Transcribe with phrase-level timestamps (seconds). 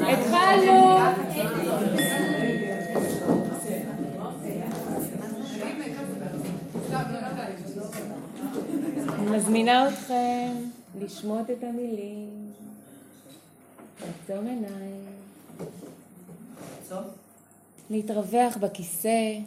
[0.00, 0.98] התחלנו!
[9.14, 10.52] אני מזמינה אתכם
[11.00, 12.52] לשמוט את המילים,
[14.00, 15.06] לעצום עיניים,
[17.90, 19.38] להתרווח בכיסא,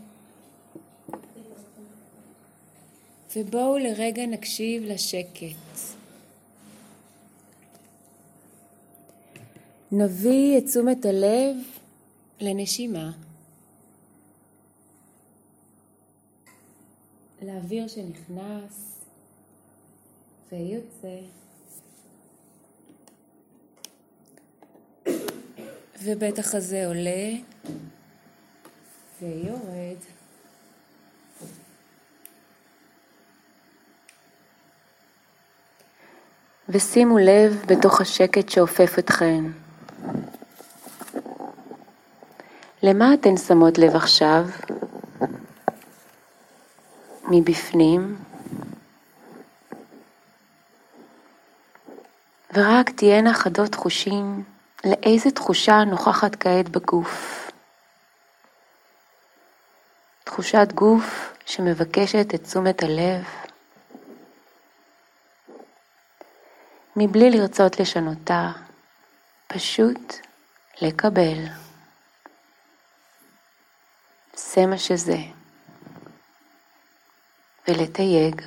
[3.36, 5.93] ובואו לרגע נקשיב לשקט.
[9.95, 11.55] נביא את תשומת הלב
[12.39, 13.11] לנשימה,
[17.41, 19.05] לאוויר שנכנס
[20.52, 21.17] ויוצא,
[26.03, 27.31] ובטח הזה עולה
[29.21, 29.97] ויורד.
[36.69, 39.62] ושימו לב בתוך השקט שאופף אתכן.
[42.86, 44.45] למה אתן שמות לב עכשיו?
[47.23, 48.17] מבפנים?
[52.53, 54.44] ורק תהיינה חדות חושים
[54.86, 57.52] לאיזה תחושה נוכחת כעת בגוף.
[60.23, 63.23] תחושת גוף שמבקשת את תשומת הלב,
[66.95, 68.52] מבלי לרצות לשנותה,
[69.47, 70.14] פשוט
[70.81, 71.62] לקבל.
[74.36, 75.17] זה מה שזה.
[77.67, 78.42] ולתייג.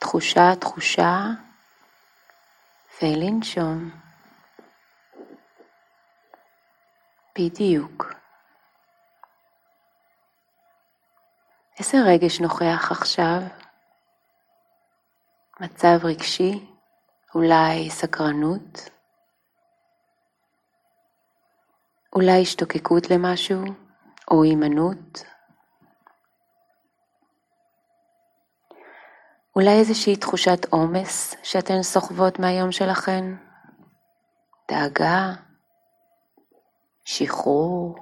[0.00, 1.16] תחושה תחושה
[3.02, 3.90] ולנשום.
[7.38, 8.14] בדיוק.
[11.78, 13.40] איזה רגש נוכח עכשיו?
[15.60, 16.66] מצב רגשי?
[17.34, 18.97] אולי סקרנות?
[22.18, 23.64] אולי השתוקקות למשהו
[24.30, 25.24] או הימנעות?
[29.56, 33.24] אולי איזושהי תחושת עומס שאתן סוחבות מהיום שלכן?
[34.70, 35.32] דאגה?
[37.04, 37.96] שחרור?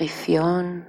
[0.00, 0.82] רפיון?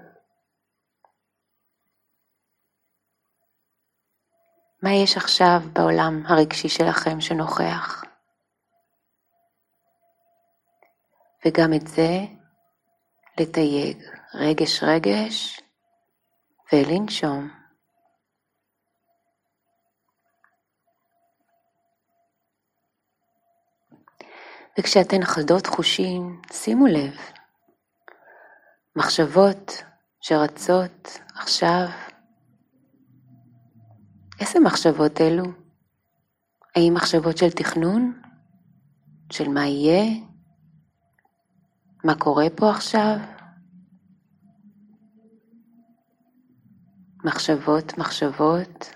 [4.84, 8.03] מה יש עכשיו בעולם הרגשי שלכם שנוכח?
[11.46, 12.20] וגם את זה
[13.40, 15.62] לתייג רגש רגש
[16.74, 17.50] ולנשום.
[24.80, 27.18] וכשאתן חדות חושים, שימו לב,
[28.96, 29.84] מחשבות
[30.22, 31.88] שרצות עכשיו,
[34.40, 35.44] איזה מחשבות אלו?
[36.76, 38.22] האם מחשבות של תכנון?
[39.32, 40.33] של מה יהיה?
[42.04, 43.16] מה קורה פה עכשיו?
[47.26, 48.90] מחשבות, מחשבות,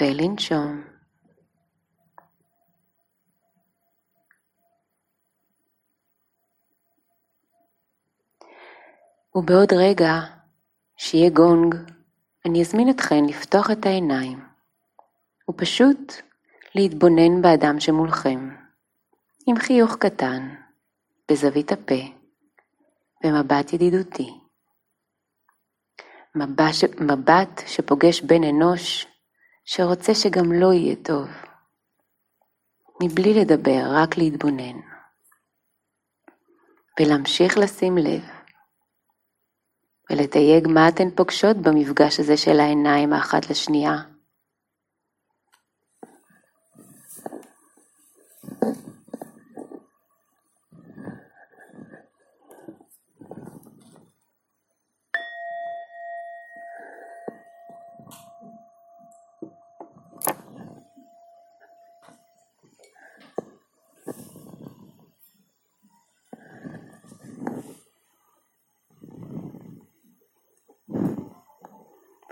[0.00, 0.84] ולנשום.
[9.34, 10.12] ובעוד רגע,
[10.96, 11.74] שיהיה גונג,
[12.46, 14.44] אני אזמין אתכן לפתוח את העיניים,
[15.50, 16.12] ופשוט
[16.74, 18.56] להתבונן באדם שמולכם,
[19.46, 20.67] עם חיוך קטן.
[21.30, 22.02] בזווית הפה,
[23.24, 24.30] במבט ידידותי.
[27.00, 29.06] מבט, שפוגש בן אנוש
[29.64, 31.28] שרוצה שגם לו יהיה טוב.
[33.02, 34.80] מבלי לדבר, רק להתבונן.
[37.00, 38.22] ולהמשיך לשים לב.
[40.10, 44.17] ולתייג מה אתן פוגשות במפגש הזה של העיניים האחת לשנייה.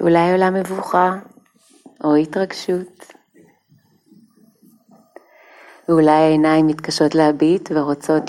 [0.06, 1.18] ואולי עולה מבוכה
[2.04, 3.12] או התרגשות.
[5.88, 8.22] ואולי העיניים מתקשות להביט ורוצות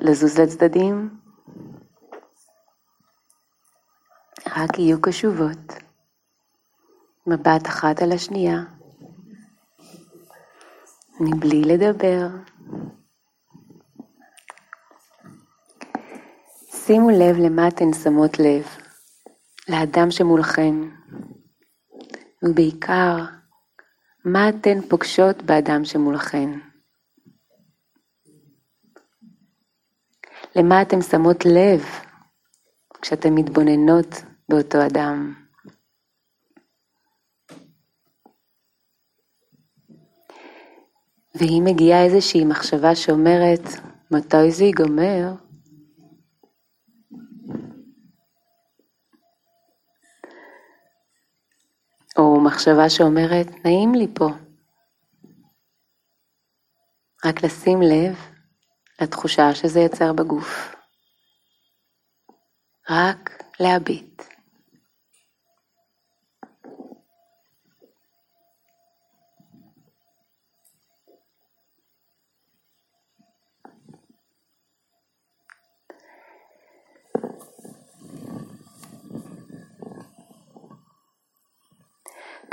[0.00, 1.10] לזוז לצדדים.
[4.56, 5.72] רק יהיו קשובות,
[7.26, 8.62] מבט אחת על השנייה,
[11.20, 12.26] מבלי לדבר.
[16.70, 18.79] שימו לב למה אתן שמות לב,
[19.70, 20.90] לאדם שמולכם,
[22.42, 23.16] ובעיקר,
[24.24, 26.50] מה אתן פוגשות באדם שמולכן?
[30.56, 31.84] למה אתן שמות לב
[33.02, 34.06] כשאתן מתבוננות
[34.48, 35.34] באותו אדם?
[41.34, 43.62] ואם מגיעה איזושהי מחשבה שאומרת,
[44.10, 45.49] מתי זה ייגמר?
[52.20, 54.28] או מחשבה שאומרת, נעים לי פה.
[57.24, 58.16] רק לשים לב
[59.00, 60.74] לתחושה שזה יצר בגוף.
[62.90, 64.22] רק להביט.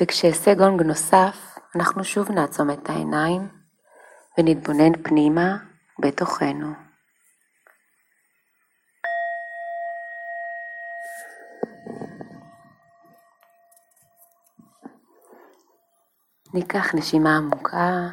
[0.01, 3.47] וכשאעשה גונג נוסף, אנחנו שוב נעצום את העיניים
[4.38, 5.57] ונתבונן פנימה
[5.99, 6.73] בתוכנו.
[16.53, 18.07] ניקח נשימה עמוקה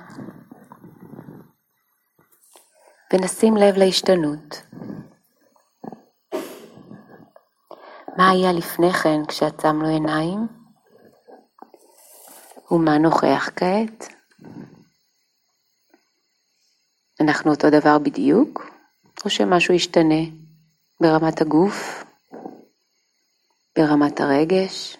[3.12, 4.62] ונשים לב להשתנות.
[8.16, 10.63] מה היה לפני כן כשעצמנו עיניים?
[12.74, 14.04] ומה נוכח כעת?
[17.20, 18.66] אנחנו אותו דבר בדיוק,
[19.24, 20.24] או שמשהו ישתנה
[21.00, 22.04] ברמת הגוף,
[23.78, 24.96] ברמת הרגש,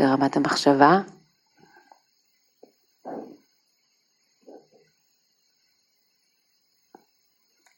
[0.00, 0.98] ברמת המחשבה?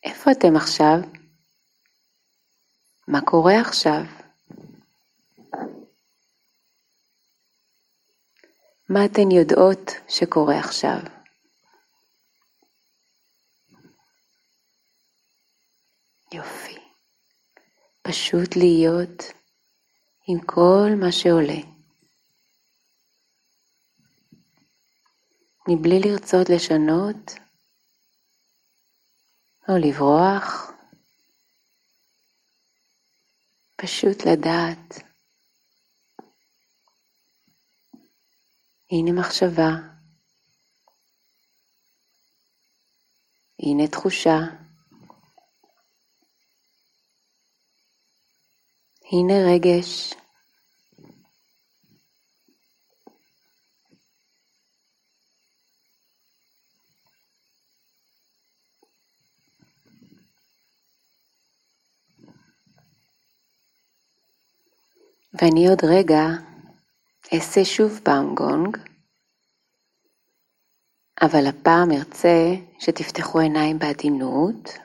[0.04, 0.98] איפה אתם עכשיו?
[3.08, 4.23] מה קורה עכשיו?
[8.94, 10.98] מה אתן יודעות שקורה עכשיו?
[16.32, 16.78] יופי.
[18.02, 19.22] פשוט להיות
[20.28, 21.60] עם כל מה שעולה.
[25.68, 27.32] מבלי לרצות לשנות
[29.68, 30.72] או לברוח,
[33.76, 35.13] פשוט לדעת
[38.94, 39.70] הנה מחשבה,
[43.58, 44.38] הנה תחושה,
[49.12, 50.14] הנה רגש.
[65.34, 66.53] ואני עוד רגע
[67.34, 68.76] אעשה שוב פעם גונג,
[71.22, 74.78] אבל הפעם ארצה שתפתחו עיניים בעדינות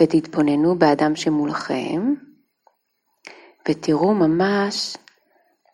[0.00, 2.14] ותתבוננו באדם שמולכם,
[3.68, 4.96] ותראו ממש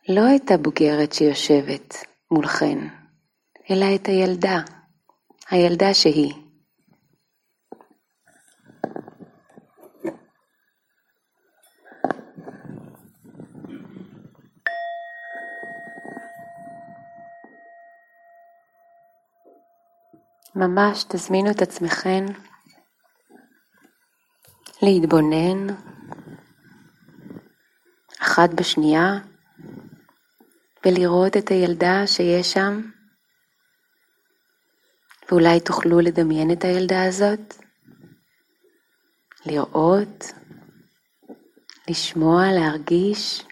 [0.09, 1.95] לא את הבוגרת שיושבת
[2.31, 2.79] מולכן,
[3.71, 4.59] אלא את הילדה,
[5.51, 6.42] הילדה שהיא.
[20.55, 22.25] ממש תזמינו את עצמכן
[24.83, 25.75] להתבונן
[28.23, 29.19] אחת בשנייה
[30.87, 32.81] ולראות את הילדה שיש שם.
[35.31, 37.55] ואולי תוכלו לדמיין את הילדה הזאת,
[39.47, 40.25] לראות,
[41.89, 43.45] לשמוע, להרגיש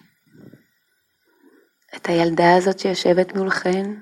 [1.97, 3.95] את הילדה הזאת שיושבת מולכן,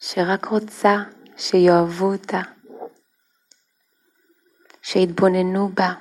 [0.00, 0.96] שרק רוצה
[1.38, 2.40] שיאהבו אותה,
[4.82, 5.94] שיתבוננו בה,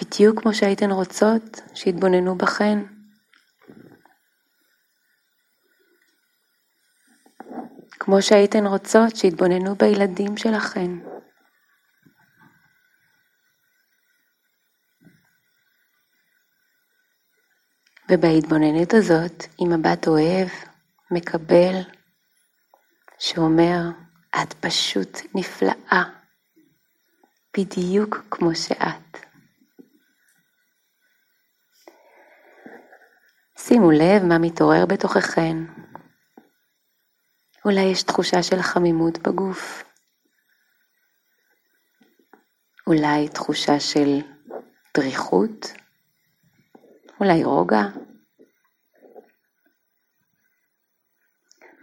[0.00, 2.78] בדיוק כמו שהייתן רוצות שיתבוננו בכן.
[7.90, 10.90] כמו שהייתן רוצות שיתבוננו בילדים שלכן.
[18.10, 20.48] ובהתבוננות הזאת, עם מבט אוהב,
[21.10, 21.95] מקבל,
[23.18, 23.80] שאומר,
[24.42, 26.04] את פשוט נפלאה,
[27.58, 29.16] בדיוק כמו שאת.
[33.58, 35.56] שימו לב מה מתעורר בתוככן.
[37.64, 39.84] אולי יש תחושה של חמימות בגוף.
[42.86, 44.20] אולי תחושה של
[44.96, 45.66] דריכות.
[47.20, 47.82] אולי רוגע.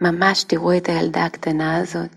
[0.04, 2.16] ממש תראו את הילדה הקטנה הזאת,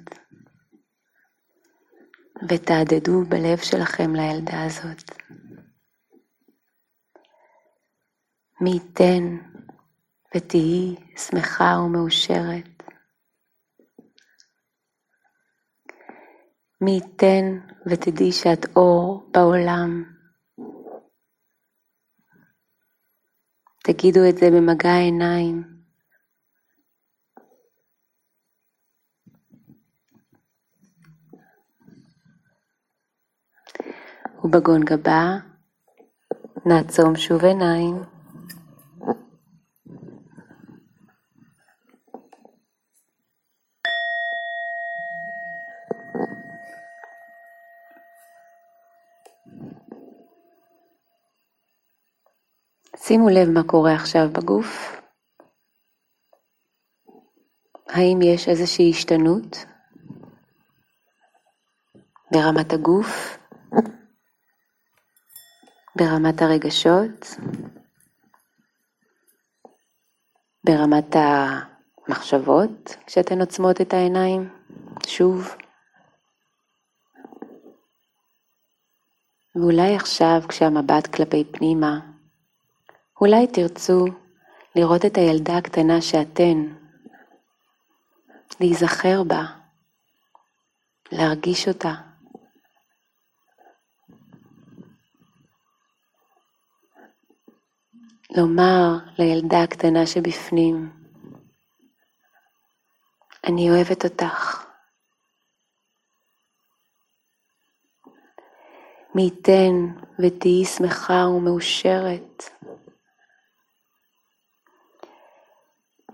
[2.49, 5.11] ותהדהדו בלב שלכם לילדה הזאת.
[8.61, 9.23] מי ייתן
[10.35, 12.83] ותהי שמחה ומאושרת.
[16.81, 17.45] מי ייתן
[17.89, 20.03] ותדעי שאת אור בעולם.
[23.83, 25.76] תגידו את זה במגע העיניים.
[34.43, 35.37] ובגון גבה
[36.65, 38.03] נעצום שוב עיניים.
[52.95, 55.01] שימו לב מה קורה עכשיו בגוף.
[57.89, 59.65] האם יש איזושהי השתנות
[62.31, 63.37] ברמת הגוף,
[65.97, 67.35] ברמת הרגשות,
[70.63, 74.49] ברמת המחשבות כשאתן עוצמות את העיניים?
[75.07, 75.55] שוב.
[79.55, 81.99] ואולי עכשיו כשהמבט כלפי פנימה,
[83.21, 84.05] אולי תרצו
[84.75, 86.73] לראות את הילדה הקטנה שאתן,
[88.59, 89.45] להיזכר בה,
[91.11, 92.06] להרגיש אותה.
[98.35, 100.91] לומר לילדה הקטנה שבפנים,
[103.43, 104.65] אני אוהבת אותך.
[109.15, 109.73] מי ייתן
[110.19, 112.43] ותהיי שמחה ומאושרת.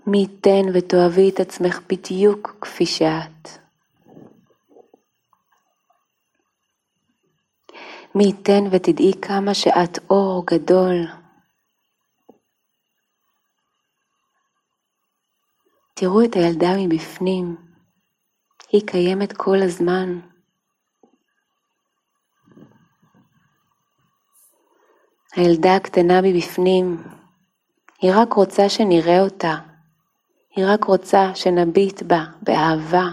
[0.06, 3.48] מי ייתן ותאהבי את עצמך בדיוק כפי שאת.
[8.14, 11.23] מי ייתן ותדעי כמה שאת אור גדול.
[15.96, 17.56] תראו את הילדה מבפנים,
[18.72, 20.20] היא קיימת כל הזמן.
[25.36, 27.02] הילדה הקטנה מבפנים,
[28.00, 29.54] היא רק רוצה שנראה אותה,
[30.56, 33.06] היא רק רוצה שנביט בה באהבה.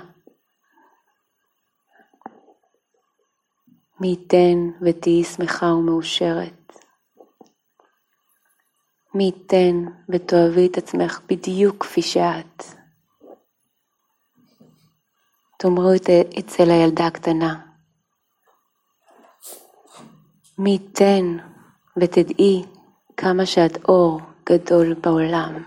[4.00, 6.61] מי ייתן ותהיי שמחה ומאושרת.
[9.16, 12.64] מי ייתן ותאהבי את עצמך בדיוק כפי שאת.
[15.58, 17.60] תאמרו את זה אצל הילדה הקטנה.
[20.58, 21.38] מי ייתן
[21.98, 22.66] ותדעי
[23.18, 25.64] כמה שאת אור גדול בעולם.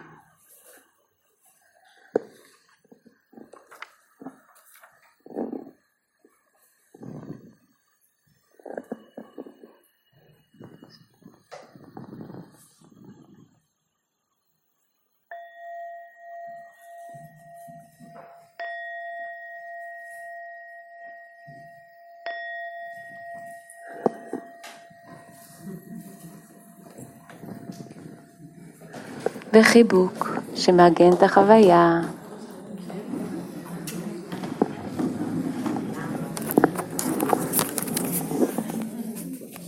[29.55, 32.01] וחיבוק שמעגן את החוויה